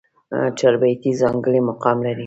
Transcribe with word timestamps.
چاربېتې 0.57 1.11
ځانګړی 1.21 1.59
مقام 1.69 1.97
لري. 2.05 2.19